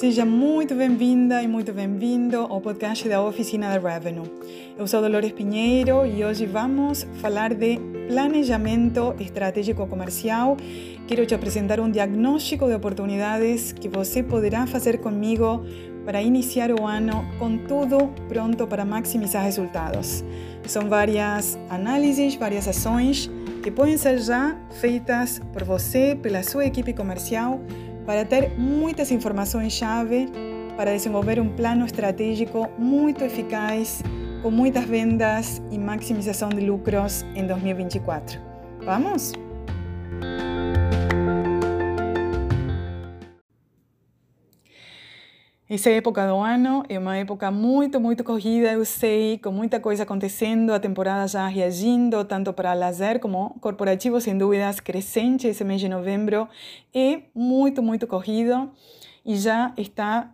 Seja 0.00 0.24
muito 0.24 0.74
bem-vinda 0.74 1.42
e 1.42 1.46
muito 1.46 1.74
bem-vindo 1.74 2.38
ao 2.38 2.58
podcast 2.58 3.06
da 3.06 3.22
Oficina 3.22 3.68
da 3.68 3.86
Revenue. 3.86 4.32
Eu 4.78 4.86
sou 4.86 5.02
Dolores 5.02 5.30
Pinheiro 5.32 6.06
e 6.06 6.24
hoje 6.24 6.46
vamos 6.46 7.06
falar 7.16 7.52
de 7.52 7.78
planejamento 8.08 9.14
estratégico 9.20 9.86
comercial. 9.86 10.56
Quero 11.06 11.26
te 11.26 11.34
apresentar 11.34 11.80
um 11.80 11.90
diagnóstico 11.90 12.66
de 12.66 12.72
oportunidades 12.72 13.72
que 13.72 13.90
você 13.90 14.22
poderá 14.22 14.66
fazer 14.66 15.00
comigo 15.00 15.66
para 16.06 16.22
iniciar 16.22 16.70
o 16.70 16.86
ano 16.86 17.22
com 17.38 17.58
tudo 17.58 18.08
pronto 18.26 18.66
para 18.66 18.86
maximizar 18.86 19.44
resultados. 19.44 20.24
São 20.66 20.88
várias 20.88 21.58
análises, 21.68 22.36
várias 22.36 22.66
ações 22.66 23.30
que 23.62 23.70
podem 23.70 23.98
ser 23.98 24.18
já 24.18 24.56
feitas 24.80 25.42
por 25.52 25.62
você, 25.62 26.18
pela 26.22 26.42
sua 26.42 26.64
equipe 26.64 26.94
comercial 26.94 27.60
para 28.06 28.24
ter 28.24 28.50
muitas 28.58 29.10
informações-chave 29.10 30.28
para 30.76 30.92
desenvolver 30.92 31.38
um 31.38 31.48
plano 31.48 31.84
estratégico 31.84 32.66
muito 32.78 33.22
eficaz, 33.22 34.02
com 34.42 34.50
muitas 34.50 34.84
vendas 34.84 35.60
e 35.70 35.78
maximização 35.78 36.48
de 36.48 36.60
lucros 36.60 37.22
em 37.34 37.46
2024. 37.46 38.40
Vamos? 38.82 39.32
Essa 45.72 45.88
época 45.90 46.26
do 46.26 46.34
ano 46.34 46.82
é 46.88 46.98
uma 46.98 47.16
época 47.16 47.48
muito, 47.48 48.00
muito 48.00 48.24
corrida, 48.24 48.72
eu 48.72 48.84
sei, 48.84 49.38
com 49.38 49.52
muita 49.52 49.78
coisa 49.78 50.02
acontecendo, 50.02 50.72
a 50.72 50.80
temporada 50.80 51.28
já 51.28 51.46
reagindo, 51.46 52.24
tanto 52.24 52.52
para 52.52 52.74
lazer 52.74 53.20
como 53.20 53.50
corporativo, 53.60 54.20
sem 54.20 54.36
dúvidas, 54.36 54.80
crescente 54.80 55.46
esse 55.46 55.62
mês 55.62 55.80
de 55.80 55.88
novembro. 55.88 56.48
É 56.92 57.20
muito, 57.32 57.84
muito 57.84 58.04
corrido 58.08 58.68
e 59.24 59.36
já 59.36 59.72
está 59.76 60.32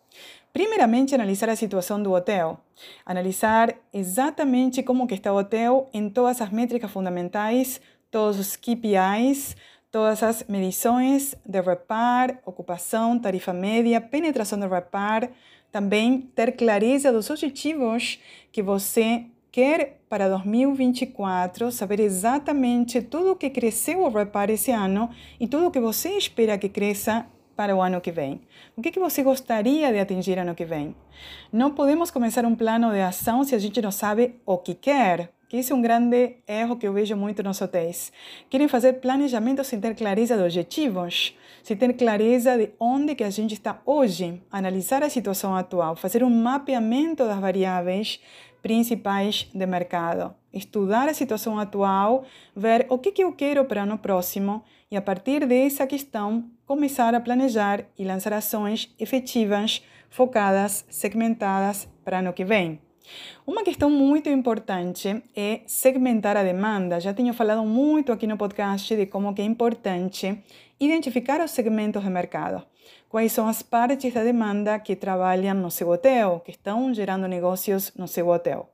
Primeiramente, 0.53 1.15
analisar 1.15 1.49
a 1.49 1.57
situação 1.57 2.03
do 2.03 2.13
hotel. 2.13 2.59
Analisar 3.07 3.75
exatamente 3.93 4.83
como 4.83 5.07
que 5.07 5.15
está 5.15 5.33
o 5.33 5.39
hotel 5.39 5.89
em 5.93 6.11
todas 6.11 6.41
as 6.41 6.51
métricas 6.51 6.91
fundamentais, 6.91 7.81
todos 8.13 8.39
os 8.39 8.57
KPIs, 8.57 9.57
todas 9.91 10.23
as 10.23 10.45
medições 10.47 11.35
de 11.45 11.61
repar, 11.61 12.39
ocupação, 12.45 13.19
tarifa 13.19 13.53
média, 13.53 14.01
penetração 14.01 14.61
de 14.61 14.69
repar, 14.69 15.31
também 15.73 16.21
ter 16.35 16.53
clareza 16.53 17.11
dos 17.11 17.31
objetivos 17.31 18.21
que 18.53 18.63
você 18.63 19.25
quer 19.51 20.01
para 20.09 20.29
2024 20.29 21.73
saber 21.73 22.01
exatamente 22.01 23.01
tudo 23.01 23.33
o 23.33 23.37
que 23.37 23.49
cresceu 23.49 24.01
ou 24.01 24.11
repara 24.11 24.53
esse 24.53 24.71
ano 24.71 25.11
e 25.41 25.49
tudo 25.49 25.67
o 25.67 25.71
que 25.71 25.81
você 25.81 26.11
espera 26.11 26.59
que 26.59 26.69
cresça 26.69 27.27
para 27.57 27.75
o 27.75 27.81
ano 27.81 28.01
que 28.01 28.11
vem. 28.11 28.43
O 28.77 28.83
que, 28.83 28.91
que 28.91 29.01
você 29.01 29.23
gostaria 29.23 29.91
de 29.91 29.99
atingir 29.99 30.39
ano 30.39 30.55
que 30.55 30.65
vem? 30.65 30.95
Não 31.51 31.71
podemos 31.71 32.11
começar 32.11 32.45
um 32.45 32.55
plano 32.55 32.91
de 32.93 33.01
ação 33.01 33.43
se 33.45 33.55
a 33.55 33.59
gente 33.59 33.81
não 33.81 33.91
sabe 33.91 34.37
o 34.45 34.59
que 34.59 34.75
quer. 34.75 35.31
Que 35.53 35.59
esse 35.59 35.71
é 35.71 35.75
um 35.75 35.83
grande 35.83 36.37
erro 36.49 36.79
que 36.79 36.89
eu 36.89 36.95
vejo 36.95 37.15
muito 37.15 37.43
nos 37.43 37.61
hotéis. 37.61 38.11
Querem 38.49 38.69
fazer 38.69 38.95
planejamento 39.03 39.63
sem 39.63 39.79
ter 39.79 39.95
clareza 39.95 40.35
de 40.35 40.45
objetivos, 40.45 41.37
sem 41.63 41.77
ter 41.77 41.93
clareza 41.93 42.57
de 42.57 42.71
onde 42.81 43.15
que 43.15 43.23
a 43.23 43.29
gente 43.29 43.53
está 43.53 43.79
hoje, 43.85 44.41
analisar 44.51 45.03
a 45.03 45.11
situação 45.11 45.55
atual, 45.55 45.95
fazer 45.95 46.25
um 46.25 46.31
mapeamento 46.31 47.27
das 47.27 47.39
variáveis 47.39 48.19
principais 48.63 49.47
de 49.53 49.67
mercado, 49.67 50.35
estudar 50.55 51.07
a 51.07 51.13
situação 51.13 51.59
atual, 51.59 52.25
ver 52.57 52.87
o 52.89 52.97
que, 52.97 53.13
que 53.13 53.23
eu 53.23 53.35
quero 53.35 53.67
para 53.67 53.81
o 53.81 53.83
ano 53.83 53.99
próximo 53.99 54.65
e, 54.91 54.97
a 54.97 55.03
partir 55.03 55.47
dessa 55.47 55.87
questão, 55.87 56.49
começar 56.65 57.15
a 57.15 57.21
planejar 57.21 57.85
e 57.99 58.07
lançar 58.07 58.33
ações 58.33 58.91
efetivas, 58.99 59.85
focadas, 60.09 60.87
segmentadas 60.89 61.87
para 62.03 62.21
ano 62.21 62.33
que 62.33 62.43
vem. 62.43 62.81
Uma 63.47 63.65
questão 63.65 63.91
muito 63.91 64.29
importante 64.29 65.23
é 65.35 65.61
segmentar 65.67 66.37
a 66.37 66.43
demanda. 66.43 67.01
Já 67.01 67.13
tenho 67.13 67.35
falado 67.35 67.65
muito 67.65 68.13
aqui 68.13 68.27
no 68.27 68.37
podcast 68.37 68.95
de 68.95 69.07
como 69.07 69.35
que 69.35 69.43
é 69.43 69.45
importante 69.45 70.43
identificar 70.79 71.41
os 71.41 71.51
segmentos 71.51 72.03
de 72.03 72.11
mercado. 72.11 72.65
Quais 73.09 73.33
são 73.33 73.47
as 73.47 73.63
partes 73.63 74.13
da 74.13 74.25
demanda 74.25 74.79
que 74.79 74.97
trabalham 74.97 75.55
no 75.55 75.71
seu 75.71 75.89
hotel, 75.91 76.41
que 76.45 76.51
estão 76.51 76.93
gerando 76.95 77.29
negócios 77.29 77.93
no 77.97 78.09
seu 78.09 78.29
hotel. 78.29 78.69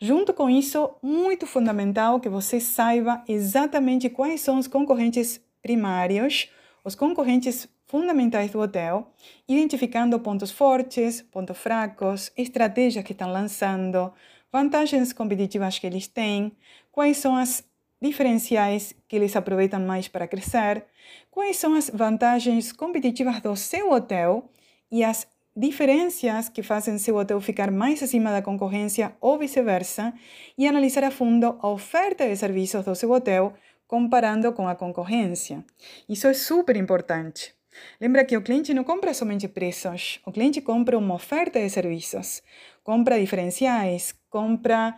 Junto 0.00 0.32
com 0.32 0.48
isso, 0.48 0.90
muito 1.02 1.46
fundamental 1.46 2.20
que 2.20 2.28
você 2.28 2.60
saiba 2.60 3.22
exatamente 3.28 4.08
quais 4.08 4.40
são 4.40 4.58
os 4.58 4.66
concorrentes 4.66 5.40
primários, 5.62 6.50
os 6.84 6.94
concorrentes 6.94 7.68
fundamentais 7.88 8.50
do 8.50 8.60
hotel, 8.60 9.10
identificando 9.48 10.20
pontos 10.20 10.50
fortes, 10.50 11.22
pontos 11.22 11.56
fracos, 11.56 12.30
estratégias 12.36 13.04
que 13.04 13.12
estão 13.12 13.32
lançando, 13.32 14.12
vantagens 14.52 15.12
competitivas 15.12 15.78
que 15.78 15.86
eles 15.86 16.06
têm, 16.06 16.52
quais 16.92 17.16
são 17.16 17.34
as 17.34 17.64
diferenciais 18.00 18.94
que 19.08 19.16
eles 19.16 19.34
aproveitam 19.34 19.80
mais 19.80 20.06
para 20.06 20.28
crescer, 20.28 20.84
quais 21.30 21.56
são 21.56 21.74
as 21.74 21.90
vantagens 21.90 22.72
competitivas 22.72 23.40
do 23.40 23.56
seu 23.56 23.90
hotel 23.90 24.50
e 24.92 25.02
as 25.02 25.26
diferenças 25.56 26.48
que 26.48 26.62
fazem 26.62 26.98
seu 26.98 27.16
hotel 27.16 27.40
ficar 27.40 27.70
mais 27.70 28.02
acima 28.02 28.30
da 28.30 28.42
concorrência 28.42 29.16
ou 29.20 29.38
vice-versa, 29.38 30.12
e 30.56 30.68
analisar 30.68 31.04
a 31.04 31.10
fundo 31.10 31.58
a 31.60 31.68
oferta 31.68 32.28
de 32.28 32.36
serviços 32.36 32.84
do 32.84 32.94
seu 32.94 33.10
hotel 33.10 33.54
comparando 33.86 34.52
com 34.52 34.68
a 34.68 34.76
concorrência. 34.76 35.64
Isso 36.08 36.28
é 36.28 36.34
super 36.34 36.76
importante. 36.76 37.57
Lembra 38.00 38.24
que 38.24 38.36
o 38.36 38.42
cliente 38.42 38.72
não 38.74 38.84
compra 38.84 39.12
somente 39.14 39.48
preços, 39.48 40.20
o 40.24 40.32
cliente 40.32 40.60
compra 40.60 40.96
uma 40.96 41.14
oferta 41.14 41.60
de 41.60 41.68
serviços, 41.68 42.42
compra 42.82 43.18
diferenciais, 43.18 44.14
compra 44.28 44.96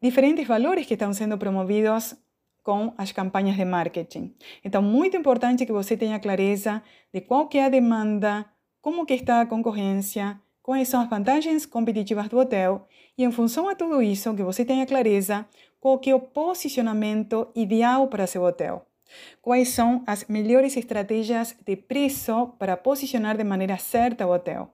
diferentes 0.00 0.46
valores 0.46 0.86
que 0.86 0.94
estão 0.94 1.12
sendo 1.12 1.38
promovidos 1.38 2.14
com 2.62 2.94
as 2.96 3.12
campanhas 3.12 3.56
de 3.56 3.64
marketing. 3.64 4.34
Então, 4.64 4.82
muito 4.82 5.16
importante 5.16 5.66
que 5.66 5.72
você 5.72 5.96
tenha 5.96 6.18
clareza 6.18 6.82
de 7.12 7.20
qual 7.20 7.48
que 7.48 7.58
é 7.58 7.66
a 7.66 7.68
demanda, 7.68 8.46
como 8.80 9.04
que 9.04 9.14
está 9.14 9.42
a 9.42 9.46
concorrência 9.46 10.40
quais 10.64 10.88
são 10.88 11.02
as 11.02 11.10
vantagens 11.10 11.66
competitivas 11.66 12.26
do 12.26 12.38
hotel 12.38 12.88
e, 13.18 13.22
em 13.22 13.30
função 13.30 13.68
a 13.68 13.74
tudo 13.74 14.00
isso, 14.00 14.34
que 14.34 14.42
você 14.42 14.64
tenha 14.64 14.86
clareza 14.86 15.46
qual 15.78 15.98
que 15.98 16.08
é 16.08 16.14
o 16.14 16.20
posicionamento 16.20 17.46
ideal 17.54 18.08
para 18.08 18.26
seu 18.26 18.42
hotel. 18.42 18.86
Quais 19.40 19.68
são 19.68 20.02
as 20.06 20.24
melhores 20.26 20.76
estratégias 20.76 21.56
de 21.66 21.76
preço 21.76 22.54
para 22.58 22.76
posicionar 22.76 23.36
de 23.36 23.44
maneira 23.44 23.76
certa 23.78 24.26
o 24.26 24.32
hotel? 24.32 24.70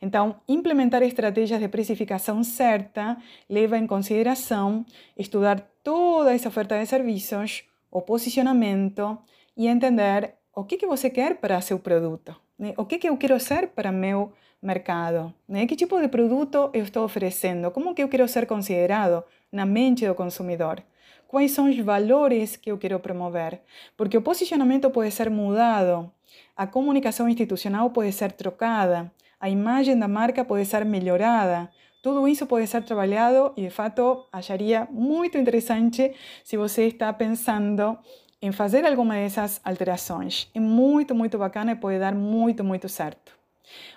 Então, 0.00 0.36
implementar 0.48 1.02
estratégias 1.02 1.60
de 1.60 1.68
precificação 1.68 2.42
certa 2.42 3.16
leva 3.48 3.76
em 3.76 3.86
consideração 3.86 4.84
estudar 5.16 5.60
toda 5.82 6.34
essa 6.34 6.48
oferta 6.48 6.78
de 6.78 6.86
serviços, 6.86 7.64
o 7.90 8.00
posicionamento 8.02 9.18
e 9.56 9.66
entender 9.66 10.34
o 10.54 10.64
que, 10.64 10.76
que 10.76 10.86
você 10.86 11.10
quer 11.10 11.36
para 11.36 11.60
seu 11.60 11.78
produto. 11.78 12.34
Né? 12.58 12.74
O 12.76 12.84
que, 12.84 12.98
que 12.98 13.08
eu 13.08 13.16
quero 13.16 13.38
ser 13.38 13.68
para 13.68 13.92
meu 13.92 14.32
mercado? 14.60 15.32
Né? 15.48 15.66
Que 15.66 15.76
tipo 15.76 16.00
de 16.00 16.08
produto 16.08 16.70
eu 16.72 16.82
estou 16.82 17.04
oferecendo? 17.04 17.70
Como 17.70 17.94
que 17.94 18.02
eu 18.02 18.08
quero 18.08 18.26
ser 18.26 18.46
considerado 18.46 19.22
na 19.52 19.64
mente 19.64 20.06
do 20.06 20.14
consumidor? 20.14 20.82
Quais 21.28 21.50
são 21.50 21.68
os 21.68 21.78
valores 21.78 22.56
que 22.56 22.72
eu 22.72 22.78
quero 22.78 22.98
promover? 22.98 23.60
Porque 23.98 24.16
o 24.16 24.22
posicionamento 24.22 24.88
pode 24.90 25.10
ser 25.10 25.28
mudado, 25.28 26.10
a 26.56 26.66
comunicação 26.66 27.28
institucional 27.28 27.90
pode 27.90 28.12
ser 28.12 28.32
trocada, 28.32 29.12
a 29.38 29.50
imagem 29.50 29.98
da 29.98 30.08
marca 30.08 30.42
pode 30.42 30.64
ser 30.64 30.86
melhorada. 30.86 31.70
Tudo 32.02 32.26
isso 32.26 32.46
pode 32.46 32.66
ser 32.66 32.82
trabalhado 32.82 33.52
e, 33.58 33.64
de 33.64 33.68
fato, 33.68 34.26
acharia 34.32 34.88
muito 34.90 35.36
interessante 35.36 36.14
se 36.42 36.56
você 36.56 36.86
está 36.86 37.12
pensando 37.12 37.98
em 38.40 38.50
fazer 38.50 38.86
alguma 38.86 39.12
dessas 39.12 39.60
alterações. 39.62 40.50
É 40.54 40.60
muito, 40.60 41.14
muito 41.14 41.36
bacana 41.36 41.72
e 41.72 41.76
pode 41.76 41.98
dar 41.98 42.14
muito, 42.14 42.64
muito 42.64 42.88
certo. 42.88 43.36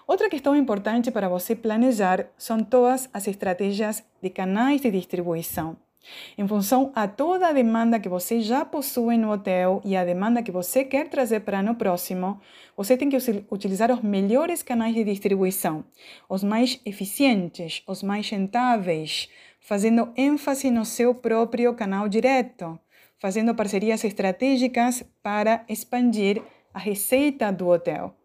Outra 0.06 0.30
questão 0.30 0.54
importante 0.54 1.10
para 1.10 1.30
você 1.30 1.56
planejar 1.56 2.28
são 2.38 2.62
todas 2.62 3.10
as 3.14 3.26
estratégias 3.26 4.04
de 4.22 4.30
canais 4.30 4.82
de 4.82 4.92
distribuição. 4.92 5.78
Em 6.38 6.48
função 6.48 6.92
a 6.96 7.08
toda 7.08 7.48
a 7.48 7.54
demanda 7.54 8.00
que 8.00 8.10
você 8.10 8.42
já 8.42 8.66
possui 8.66 9.18
no 9.18 9.32
hotel 9.32 9.82
e 9.86 9.96
a 9.96 10.04
demanda 10.04 10.42
que 10.42 10.52
você 10.52 10.84
quer 10.84 11.08
trazer 11.10 11.42
para 11.42 11.60
ano 11.60 11.76
próximo, 11.76 12.40
você 12.76 12.98
tem 12.98 13.10
que 13.10 13.18
utilizar 13.50 13.92
os 13.92 14.02
melhores 14.02 14.64
canais 14.64 14.96
de 14.96 15.04
distribuição, 15.04 15.86
os 16.28 16.44
mais 16.44 16.80
eficientes, 16.86 17.84
os 17.88 18.02
mais 18.02 18.30
rentáveis, 18.30 19.30
fazendo 19.60 20.12
ênfase 20.18 20.72
no 20.72 20.86
seu 20.86 21.14
próprio 21.14 21.74
canal 21.76 22.10
direto, 22.10 22.80
fazendo 23.20 23.54
parcerias 23.54 24.04
estratégicas 24.04 25.04
para 25.22 25.64
expandir 25.70 26.42
a 26.74 26.80
receita 26.80 27.52
do 27.52 27.68
hotel. 27.68 28.21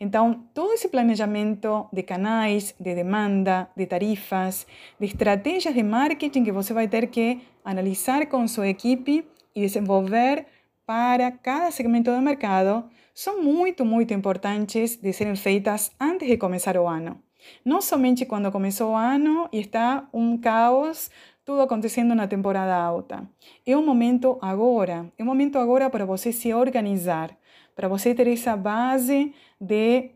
Então, 0.00 0.46
todo 0.52 0.72
esse 0.72 0.88
planejamento 0.88 1.88
de 1.92 2.02
canais, 2.02 2.74
de 2.78 2.94
demanda, 2.94 3.70
de 3.76 3.86
tarifas, 3.86 4.66
de 4.98 5.06
estratégias 5.06 5.74
de 5.74 5.82
marketing 5.82 6.44
que 6.44 6.52
você 6.52 6.72
vai 6.72 6.88
ter 6.88 7.06
que 7.08 7.40
analisar 7.64 8.26
com 8.26 8.46
sua 8.48 8.68
equipe 8.68 9.24
e 9.54 9.60
desenvolver 9.60 10.46
para 10.84 11.30
cada 11.30 11.70
segmento 11.70 12.10
do 12.10 12.20
mercado 12.20 12.84
são 13.14 13.42
muito, 13.42 13.84
muito 13.84 14.12
importantes 14.12 14.96
de 14.96 15.12
serem 15.12 15.36
feitas 15.36 15.92
antes 16.00 16.28
de 16.28 16.36
começar 16.36 16.76
o 16.76 16.88
ano. 16.88 17.22
Não 17.64 17.80
somente 17.80 18.24
quando 18.24 18.52
começou 18.52 18.92
o 18.92 18.96
ano 18.96 19.48
e 19.52 19.60
está 19.60 20.08
um 20.12 20.38
caos, 20.38 21.10
tudo 21.44 21.60
acontecendo 21.60 22.14
na 22.14 22.28
temporada 22.28 22.74
alta. 22.74 23.28
É 23.66 23.76
o 23.76 23.82
momento 23.82 24.38
agora, 24.40 25.12
é 25.18 25.22
o 25.22 25.26
momento 25.26 25.58
agora 25.58 25.90
para 25.90 26.04
você 26.04 26.32
se 26.32 26.54
organizar, 26.54 27.36
para 27.74 27.88
você 27.88 28.14
ter 28.14 28.26
essa 28.28 28.56
base 28.56 29.34
de 29.60 30.10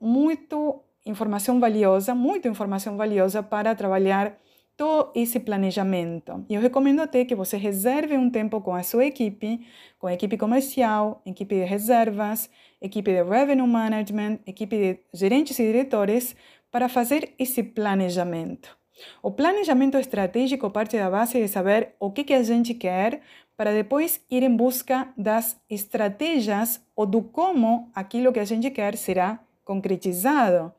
muito 0.00 0.82
informação 1.04 1.58
valiosa, 1.58 2.14
muita 2.14 2.48
informação 2.48 2.96
valiosa 2.96 3.42
para 3.42 3.74
trabalhar 3.74 4.38
todo 4.76 5.10
esse 5.14 5.40
planejamento. 5.40 6.44
E 6.48 6.54
eu 6.54 6.60
recomendo 6.60 7.00
até 7.00 7.24
que 7.24 7.34
você 7.34 7.56
reserve 7.56 8.16
um 8.16 8.30
tempo 8.30 8.60
com 8.60 8.74
a 8.74 8.82
sua 8.84 9.06
equipe, 9.06 9.66
com 9.98 10.06
a 10.06 10.14
equipe 10.14 10.36
comercial, 10.36 11.20
equipe 11.26 11.56
de 11.56 11.64
reservas, 11.64 12.48
equipe 12.80 13.10
de 13.10 13.22
revenue 13.24 13.66
management, 13.66 14.38
equipe 14.46 14.76
de 14.78 15.00
gerentes 15.12 15.58
e 15.58 15.64
diretores, 15.64 16.36
para 16.70 16.88
fazer 16.88 17.34
esse 17.38 17.62
planejamento. 17.62 18.78
O 19.20 19.32
planejamento 19.32 19.96
estratégico 19.98 20.70
parte 20.70 20.96
da 20.96 21.10
base 21.10 21.40
de 21.40 21.48
saber 21.48 21.94
o 21.98 22.12
que, 22.12 22.22
que 22.22 22.34
a 22.34 22.42
gente 22.42 22.72
quer 22.74 23.20
para 23.58 23.72
depois 23.72 24.20
ir 24.30 24.44
em 24.44 24.56
busca 24.56 25.08
das 25.16 25.60
estratégias 25.68 26.80
ou 26.94 27.04
do 27.04 27.20
como 27.20 27.90
aquilo 27.92 28.32
que 28.32 28.38
a 28.38 28.44
gente 28.44 28.70
quer 28.70 28.96
será 28.96 29.40
concretizado. 29.64 30.72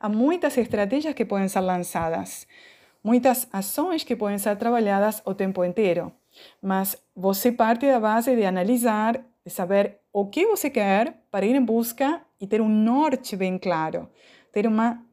Há 0.00 0.08
muitas 0.08 0.56
estratégias 0.56 1.12
que 1.12 1.26
podem 1.26 1.46
ser 1.46 1.60
lançadas, 1.60 2.46
muitas 3.04 3.46
ações 3.52 4.02
que 4.02 4.16
podem 4.16 4.38
ser 4.38 4.56
trabalhadas 4.56 5.20
o 5.26 5.34
tempo 5.34 5.62
inteiro, 5.62 6.10
mas 6.62 6.96
você 7.14 7.52
parte 7.52 7.86
da 7.86 8.00
base 8.00 8.34
de 8.34 8.46
analisar, 8.46 9.22
de 9.44 9.52
saber 9.52 9.98
o 10.10 10.24
que 10.24 10.46
você 10.46 10.70
quer 10.70 11.14
para 11.30 11.44
ir 11.44 11.54
em 11.54 11.62
busca 11.62 12.22
e 12.40 12.46
ter 12.46 12.62
um 12.62 12.68
norte 12.68 13.36
bem 13.36 13.58
claro, 13.58 14.08
ter 14.50 14.66
uma 14.66 15.04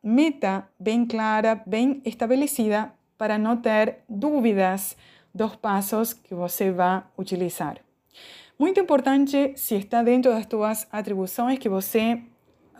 meta 0.00 0.68
bem 0.78 1.04
clara, 1.06 1.60
bem 1.66 2.00
estabelecida 2.04 2.92
para 3.18 3.36
não 3.36 3.56
ter 3.56 3.98
dúvidas 4.08 4.96
dos 5.34 5.56
passos 5.56 6.12
que 6.12 6.34
você 6.34 6.70
vai 6.70 7.02
utilizar. 7.18 7.78
Muito 8.58 8.78
importante, 8.78 9.52
se 9.56 9.76
está 9.76 10.02
dentro 10.02 10.30
das 10.30 10.46
suas 10.48 10.86
atribuições, 10.92 11.58
que 11.58 11.68
você 11.68 12.22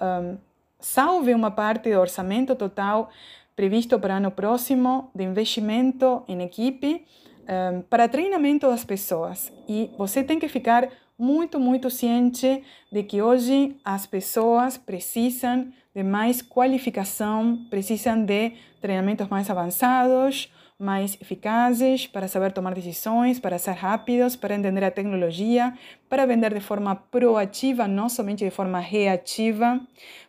um, 0.00 0.36
salve 0.78 1.34
uma 1.34 1.50
parte 1.50 1.90
do 1.90 1.98
orçamento 1.98 2.54
total 2.54 3.10
previsto 3.56 3.98
para 3.98 4.16
ano 4.16 4.30
próximo 4.30 5.10
de 5.14 5.24
investimento 5.24 6.22
em 6.28 6.42
equipe 6.42 7.04
um, 7.42 7.82
para 7.82 8.08
treinamento 8.08 8.68
das 8.68 8.84
pessoas. 8.84 9.52
E 9.68 9.90
você 9.96 10.22
tem 10.22 10.38
que 10.38 10.48
ficar 10.48 10.88
muito, 11.18 11.60
muito 11.60 11.90
ciente 11.90 12.62
de 12.90 13.02
que 13.02 13.22
hoje 13.22 13.76
as 13.84 14.06
pessoas 14.06 14.76
precisam 14.76 15.72
de 15.94 16.02
mais 16.02 16.42
qualificação, 16.42 17.66
precisam 17.68 18.24
de 18.24 18.52
treinamentos 18.80 19.28
mais 19.28 19.48
avançados, 19.50 20.50
mais 20.82 21.16
eficazes 21.20 22.06
para 22.08 22.26
saber 22.26 22.52
tomar 22.52 22.74
decisões, 22.74 23.38
para 23.38 23.56
ser 23.58 23.72
rápidos, 23.72 24.34
para 24.34 24.56
entender 24.56 24.82
a 24.82 24.90
tecnologia, 24.90 25.72
para 26.08 26.26
vender 26.26 26.52
de 26.52 26.60
forma 26.60 26.96
proativa, 26.96 27.86
não 27.86 28.08
somente 28.08 28.44
de 28.44 28.50
forma 28.50 28.80
reativa, 28.80 29.80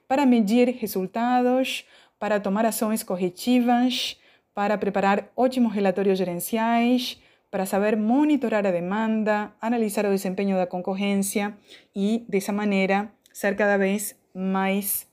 para 0.08 0.26
medir 0.26 0.70
resultados, 0.70 1.86
para 2.20 2.40
tomar 2.40 2.66
ações 2.66 3.02
corretivas, 3.02 4.16
para 4.54 4.78
preparar 4.78 5.32
ótimos 5.36 5.74
relatórios 5.74 6.18
gerenciais, 6.18 7.20
para 7.50 7.66
saber 7.66 7.98
monitorar 7.98 8.66
a 8.66 8.72
demanda, 8.72 9.52
analisar 9.60 10.06
o 10.06 10.12
desempenho 10.12 10.56
da 10.56 10.68
concorrência 10.68 11.58
e, 11.96 12.24
dessa 12.30 12.54
maneira, 12.54 13.12
ser 13.32 13.56
cada 13.56 13.78
vez 13.78 14.16
mais 14.34 15.08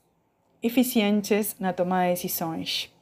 eficientes 0.61 1.55
na 1.59 1.73
tomada 1.73 2.05
de 2.05 2.11
decisões. 2.11 3.00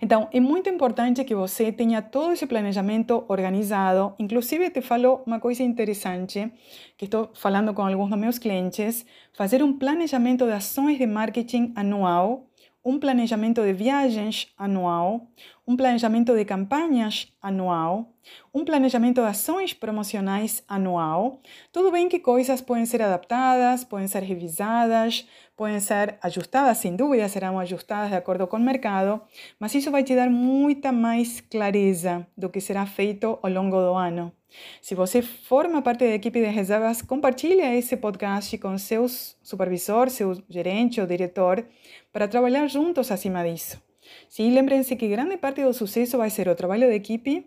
Então, 0.00 0.28
é 0.32 0.40
muito 0.40 0.68
importante 0.68 1.24
que 1.24 1.34
você 1.34 1.70
tenha 1.72 2.00
todo 2.02 2.32
esse 2.32 2.46
planejamento 2.46 3.24
organizado. 3.28 4.14
Inclusive, 4.18 4.70
te 4.70 4.80
falo 4.80 5.22
uma 5.26 5.40
coisa 5.40 5.62
interessante, 5.62 6.50
que 6.96 7.04
estou 7.04 7.30
falando 7.34 7.74
com 7.74 7.82
alguns 7.82 8.10
dos 8.10 8.18
meus 8.18 8.38
clientes, 8.38 9.04
fazer 9.32 9.62
um 9.62 9.72
planejamento 9.78 10.46
de 10.46 10.52
ações 10.52 10.98
de 10.98 11.06
marketing 11.06 11.72
anual, 11.76 12.47
um 12.88 12.98
planejamento 12.98 13.60
de 13.62 13.74
viagens 13.74 14.50
anual, 14.56 15.28
um 15.66 15.76
planejamento 15.76 16.34
de 16.34 16.42
campanhas 16.46 17.30
anual, 17.42 18.14
um 18.52 18.64
planejamento 18.64 19.20
de 19.20 19.26
ações 19.26 19.74
promocionais 19.74 20.64
anual. 20.66 21.42
Tudo 21.70 21.92
bem 21.92 22.08
que 22.08 22.18
coisas 22.18 22.62
podem 22.62 22.86
ser 22.86 23.02
adaptadas, 23.02 23.84
podem 23.84 24.08
ser 24.08 24.22
revisadas, 24.22 25.28
podem 25.54 25.80
ser 25.80 26.16
ajustadas, 26.22 26.78
sem 26.78 26.96
dúvida 26.96 27.28
serão 27.28 27.58
ajustadas 27.58 28.08
de 28.08 28.16
acordo 28.16 28.46
com 28.46 28.56
o 28.56 28.60
mercado, 28.60 29.20
mas 29.60 29.74
isso 29.74 29.90
vai 29.90 30.02
te 30.02 30.16
dar 30.16 30.30
muita 30.30 30.90
mais 30.90 31.42
clareza 31.42 32.26
do 32.34 32.48
que 32.48 32.58
será 32.58 32.86
feito 32.86 33.38
ao 33.42 33.50
longo 33.50 33.76
do 33.76 33.92
ano. 33.92 34.37
Se 34.80 34.94
você 34.94 35.20
forma 35.22 35.82
parte 35.82 36.06
da 36.06 36.14
equipe 36.14 36.40
de 36.40 36.46
reservas, 36.46 37.02
compartilhe 37.02 37.60
esse 37.60 37.96
podcast 37.96 38.56
com 38.58 38.76
seu 38.78 39.06
supervisor, 39.08 40.08
seu 40.10 40.42
gerente 40.48 41.00
ou 41.00 41.06
diretor, 41.06 41.66
para 42.12 42.28
trabalhar 42.28 42.66
juntos 42.66 43.10
acima 43.10 43.44
disso. 43.44 43.80
Sim, 44.28 44.52
lembrem-se 44.54 44.96
que 44.96 45.08
grande 45.08 45.36
parte 45.36 45.62
do 45.62 45.72
sucesso 45.72 46.16
vai 46.16 46.30
ser 46.30 46.48
o 46.48 46.54
trabalho 46.54 46.88
de 46.88 46.94
equipe, 46.94 47.46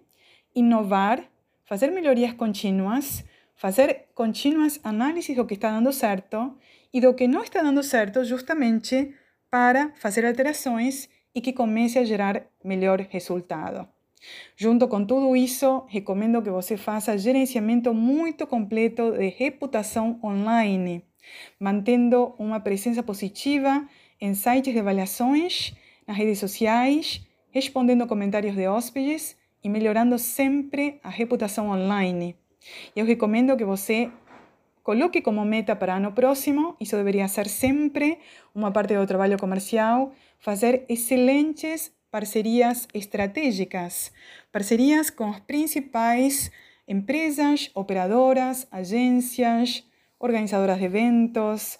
inovar, 0.55 1.23
fazer 1.65 1.89
melhorias 1.91 2.33
contínuas, 2.33 3.23
fazer 3.55 4.07
contínuas 4.13 4.79
análises 4.83 5.35
do 5.35 5.45
que 5.45 5.55
está 5.55 5.71
dando 5.71 5.91
certo 5.91 6.57
e 6.93 6.99
do 6.99 7.13
que 7.13 7.27
não 7.27 7.43
está 7.43 7.61
dando 7.61 7.81
certo, 7.81 8.23
justamente 8.23 9.15
para 9.49 9.91
fazer 9.95 10.25
alterações 10.25 11.09
e 11.33 11.41
que 11.41 11.53
comece 11.53 11.97
a 11.97 12.03
gerar 12.03 12.45
melhor 12.63 12.99
resultado. 13.09 13.87
Junto 14.55 14.87
com 14.87 15.05
tudo 15.05 15.35
isso, 15.35 15.83
recomendo 15.87 16.41
que 16.41 16.49
você 16.49 16.77
faça 16.77 17.17
gerenciamento 17.17 17.93
muito 17.93 18.45
completo 18.45 19.11
de 19.11 19.29
reputação 19.29 20.19
online, 20.23 21.03
mantendo 21.59 22.33
uma 22.37 22.59
presença 22.59 23.01
positiva 23.01 23.87
em 24.19 24.33
sites 24.33 24.73
de 24.73 24.79
avaliações, 24.79 25.73
nas 26.07 26.17
redes 26.17 26.39
sociais, 26.39 27.21
respondendo 27.49 28.07
comentários 28.07 28.55
de 28.55 28.67
hóspedes 28.67 29.37
e 29.63 29.69
melhorando 29.69 30.17
sempre 30.17 30.99
a 31.03 31.09
reputação 31.09 31.69
online. 31.69 32.35
Eu 32.95 33.05
recomendo 33.05 33.57
que 33.57 33.65
você 33.65 34.11
coloque 34.83 35.21
como 35.21 35.43
meta 35.45 35.75
para 35.75 35.95
ano 35.95 36.11
próximo, 36.11 36.75
isso 36.79 36.95
deveria 36.95 37.27
ser 37.27 37.47
sempre 37.47 38.19
uma 38.53 38.71
parte 38.71 38.95
do 38.95 39.05
trabalho 39.05 39.37
comercial, 39.37 40.11
fazer 40.39 40.85
excelentes 40.89 41.91
parcerias 42.11 42.87
estratégicas, 42.93 44.11
parcerias 44.51 45.09
com 45.09 45.29
as 45.29 45.39
principais 45.39 46.51
empresas, 46.87 47.71
operadoras, 47.73 48.67
agências, 48.69 49.83
organizadoras 50.19 50.77
de 50.77 50.85
eventos, 50.85 51.79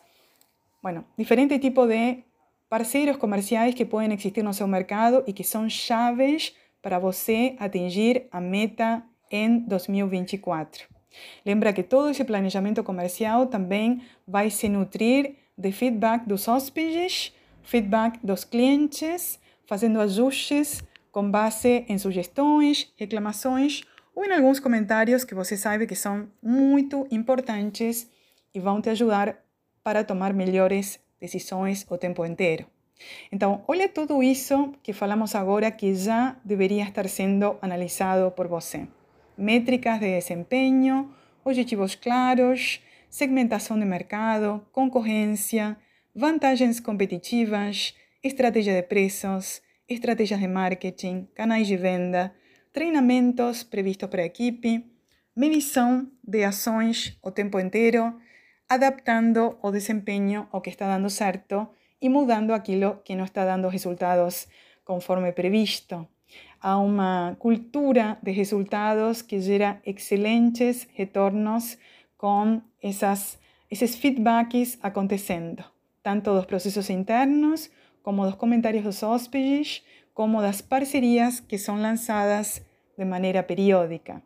bueno, 0.81 1.05
diferente 1.17 1.59
tipo 1.59 1.85
de 1.85 2.23
parceiros 2.69 3.17
comerciais 3.17 3.75
que 3.75 3.85
podem 3.85 4.13
existir 4.13 4.41
no 4.41 4.53
seu 4.53 4.67
mercado 4.67 5.23
e 5.27 5.33
que 5.33 5.43
são 5.43 5.69
chaves 5.69 6.55
para 6.81 6.97
você 6.97 7.55
atingir 7.59 8.27
a 8.31 8.39
meta 8.39 9.03
em 9.29 9.59
2024. 9.59 10.87
Lembra 11.45 11.73
que 11.73 11.83
todo 11.83 12.09
esse 12.09 12.23
planejamento 12.23 12.83
comercial 12.83 13.47
também 13.47 14.01
vai 14.25 14.49
se 14.49 14.69
nutrir 14.69 15.35
de 15.57 15.71
feedback 15.71 16.25
dos 16.25 16.47
hóspedes, 16.47 17.33
feedback 17.61 18.17
dos 18.23 18.43
clientes, 18.43 19.39
fazendo 19.71 20.01
ajustes 20.01 20.83
com 21.13 21.31
base 21.31 21.85
em 21.87 21.97
sugestões, 21.97 22.91
reclamações 22.97 23.83
ou 24.13 24.25
em 24.25 24.33
alguns 24.33 24.59
comentários 24.59 25.23
que 25.23 25.33
você 25.33 25.55
sabe 25.55 25.87
que 25.87 25.95
são 25.95 26.27
muito 26.43 27.07
importantes 27.09 28.11
e 28.53 28.59
vão 28.59 28.81
te 28.81 28.89
ajudar 28.89 29.41
para 29.81 30.03
tomar 30.03 30.33
melhores 30.33 30.99
decisões 31.21 31.85
o 31.89 31.97
tempo 31.97 32.25
inteiro. 32.25 32.65
Então, 33.31 33.63
olha 33.65 33.87
tudo 33.87 34.21
isso 34.21 34.73
que 34.83 34.91
falamos 34.91 35.35
agora 35.35 35.71
que 35.71 35.95
já 35.95 36.35
deveria 36.43 36.83
estar 36.83 37.07
sendo 37.07 37.57
analisado 37.61 38.29
por 38.31 38.49
você. 38.49 38.85
Métricas 39.37 40.01
de 40.01 40.15
desempenho, 40.15 41.15
objetivos 41.45 41.95
claros, 41.95 42.81
segmentação 43.09 43.79
de 43.79 43.85
mercado, 43.85 44.61
concorrência, 44.73 45.77
vantagens 46.13 46.81
competitivas, 46.81 47.95
estratégia 48.23 48.75
de 48.75 48.83
preços, 48.83 49.61
estratégias 49.87 50.39
de 50.39 50.47
marketing, 50.47 51.27
canais 51.33 51.67
de 51.67 51.75
venda, 51.75 52.33
treinamentos 52.71 53.63
previstos 53.63 54.09
para 54.09 54.21
a 54.21 54.25
equipe, 54.25 54.85
de 56.23 56.43
ações 56.43 57.17
o 57.23 57.31
tempo 57.31 57.59
inteiro, 57.59 58.13
adaptando 58.69 59.57
o 59.61 59.71
desempenho 59.71 60.47
ao 60.51 60.61
que 60.61 60.69
está 60.69 60.87
dando 60.87 61.09
certo 61.09 61.67
e 61.99 62.09
mudando 62.09 62.53
aquilo 62.53 63.01
que 63.03 63.15
não 63.15 63.25
está 63.25 63.43
dando 63.43 63.67
resultados 63.67 64.47
conforme 64.83 65.31
previsto. 65.31 66.07
Há 66.59 66.77
uma 66.77 67.35
cultura 67.39 68.19
de 68.21 68.31
resultados 68.31 69.21
que 69.21 69.41
gera 69.41 69.81
excelentes 69.83 70.87
retornos 70.93 71.77
com 72.15 72.61
essas, 72.81 73.39
esses 73.69 73.95
feedbacks 73.95 74.77
acontecendo, 74.81 75.63
tanto 76.03 76.33
dos 76.33 76.45
processos 76.45 76.89
internos, 76.89 77.69
como 78.03 78.25
dos 78.25 78.35
comentários 78.35 78.83
dos 78.83 79.03
hóspedes, 79.03 79.83
como 80.13 80.41
das 80.41 80.61
parcerias 80.61 81.39
que 81.39 81.57
são 81.57 81.81
lançadas 81.81 82.65
de 82.97 83.05
maneira 83.05 83.41
periódica. 83.43 84.21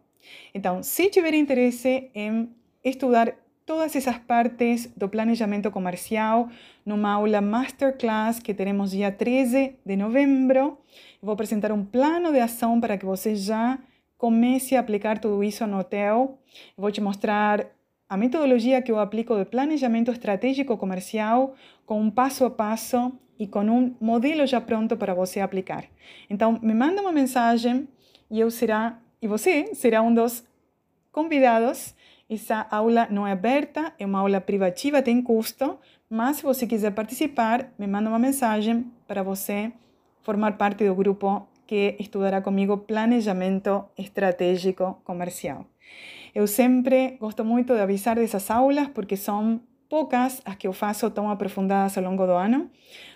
Então, 0.54 0.82
se 0.82 1.10
tiver 1.10 1.34
interesse 1.34 2.10
em 2.14 2.50
estudar 2.84 3.36
todas 3.66 3.96
essas 3.96 4.18
partes 4.20 4.88
do 4.96 5.10
planejamento 5.10 5.72
comercial 5.72 6.50
numa 6.86 7.14
aula 7.14 7.42
masterclass 7.42 8.40
que 8.40 8.54
teremos 8.54 8.92
dia 8.92 9.12
13 9.12 9.76
de 9.84 9.96
novembro. 9.96 10.78
Vou 11.22 11.34
apresentar 11.34 11.72
um 11.72 11.84
plano 11.84 12.32
de 12.32 12.40
ação 12.40 12.80
para 12.80 12.98
que 12.98 13.06
você 13.06 13.36
já 13.36 13.80
comece 14.18 14.76
a 14.76 14.80
aplicar 14.80 15.18
tudo 15.18 15.44
isso 15.44 15.66
no 15.66 15.80
hotel. 15.80 16.38
Vou 16.78 16.92
te 16.92 17.02
mostrar 17.02 17.66
a 18.08 18.18
metodologia 18.18 18.82
que 18.82 18.92
eu 18.92 19.00
aplico 19.00 19.36
de 19.36 19.46
planejamento 19.46 20.12
estratégico 20.12 20.78
comercial 20.78 21.56
com 21.86 22.02
um 22.02 22.12
passo 22.12 22.46
a 22.46 22.50
passo 22.50 23.12
e 23.38 23.48
com 23.48 23.62
um 23.62 23.96
modelo 24.00 24.46
já 24.46 24.62
pronto 24.62 24.96
para 24.96 25.14
você 25.14 25.40
aplicar. 25.40 25.86
Então, 26.30 26.60
me 26.62 26.74
manda 26.74 27.02
uma 27.02 27.12
mensagem 27.12 27.88
e 28.30 28.40
eu 28.40 28.50
será 28.52 29.00
e 29.22 29.28
você 29.28 29.74
será 29.74 30.02
um 30.02 30.14
dos 30.14 30.44
convidados 31.12 31.96
essa 32.30 32.66
aula 32.72 33.08
não 33.12 33.28
é 33.28 33.32
aberta, 33.32 33.94
é 34.00 34.06
uma 34.06 34.20
aula 34.20 34.42
privativa, 34.42 35.02
tem 35.02 35.22
custo, 35.22 35.78
mas 36.10 36.38
se 36.38 36.44
você 36.44 36.66
quiser 36.66 36.92
participar, 36.92 37.72
me 37.78 37.86
manda 37.86 38.10
uma 38.10 38.18
mensagem 38.18 38.92
para 39.08 39.22
você 39.22 39.72
formar 40.24 40.58
parte 40.58 40.84
do 40.84 40.96
grupo 40.96 41.48
que 41.68 41.96
estudará 42.00 42.42
comigo 42.42 42.78
planejamento 42.80 43.86
estratégico 43.98 45.02
comercial. 45.04 45.66
Eu 46.34 46.48
sempre 46.48 47.18
gosto 47.20 47.46
muito 47.46 47.74
de 47.74 47.82
avisar 47.82 48.16
dessas 48.16 48.50
aulas 48.52 48.88
porque 48.90 49.16
são 49.16 49.62
poucas 49.90 50.42
as 50.46 50.56
que 50.56 50.68
eu 50.68 50.74
faço 50.74 51.10
tão 51.10 51.30
aprofundadas 51.30 51.98
ao 51.98 52.04
longo 52.04 52.26
do 52.26 52.34
ano, 52.34 52.70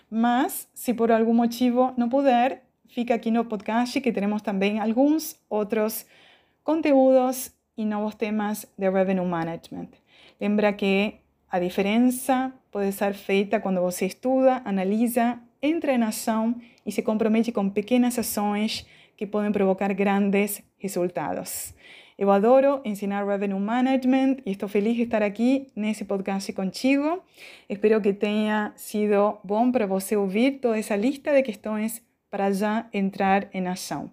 mas 0.09 0.67
se 0.73 0.93
por 0.93 1.11
algum 1.11 1.33
motivo 1.33 1.93
não 1.97 2.09
puder, 2.09 2.63
fica 2.87 3.13
aqui 3.13 3.31
no 3.31 3.45
podcast 3.45 3.99
que 3.99 4.11
teremos 4.11 4.41
também 4.41 4.79
alguns 4.79 5.35
outros 5.49 6.05
conteúdos 6.63 7.51
e 7.77 7.85
novos 7.85 8.15
temas 8.15 8.65
de 8.77 8.89
revenue 8.89 9.25
management. 9.25 9.89
Lembra 10.39 10.73
que 10.73 11.15
a 11.51 11.59
diferença 11.59 12.53
pode 12.71 12.91
ser 12.91 13.13
feita 13.13 13.59
quando 13.59 13.81
você 13.81 14.05
estuda, 14.05 14.61
analisa, 14.63 15.39
entra 15.61 15.93
em 15.93 16.03
ação 16.03 16.55
e 16.85 16.91
se 16.91 17.01
compromete 17.01 17.51
com 17.51 17.69
pequenas 17.69 18.17
ações 18.17 18.85
que 19.15 19.27
podem 19.27 19.51
provocar 19.51 19.93
grandes 19.93 20.61
resultados. 20.77 21.73
Eu 22.17 22.31
adoro 22.31 22.81
ensinar 22.83 23.25
revenue 23.25 23.59
management 23.59 24.37
e 24.45 24.51
estou 24.51 24.67
feliz 24.67 24.95
de 24.95 25.03
estar 25.03 25.23
aqui 25.23 25.67
nesse 25.73 26.03
podcast 26.03 26.51
contigo. 26.51 27.23
Espero 27.69 28.01
que 28.01 28.11
tenha 28.11 28.73
sido 28.75 29.37
bom 29.41 29.71
para 29.71 29.87
você 29.87 30.17
ouvir 30.17 30.59
toda 30.59 30.77
essa 30.77 30.97
lista 30.97 31.31
de 31.31 31.41
questões 31.43 32.03
para 32.29 32.51
já 32.51 32.87
entrar 32.91 33.47
em 33.53 33.65
ação. 33.67 34.11